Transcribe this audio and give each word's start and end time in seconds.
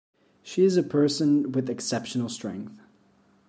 She 0.41 0.63
is 0.63 0.77
a 0.77 0.81
person 0.81 1.51
with 1.51 1.69
exceptional 1.69 2.27
strength. 2.27 2.81